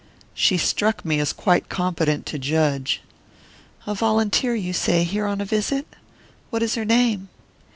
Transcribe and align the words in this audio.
"She 0.33 0.57
struck 0.57 1.05
me 1.05 1.19
as 1.19 1.31
quite 1.31 1.69
competent 1.69 2.25
to 2.25 2.39
judge." 2.39 3.03
"A 3.85 3.93
volunteer, 3.93 4.55
you 4.55 4.73
say, 4.73 5.03
here 5.03 5.27
on 5.27 5.39
a 5.39 5.45
visit? 5.45 5.85
What 6.49 6.63
is 6.63 6.73
her 6.73 6.85
name?" 6.85 7.29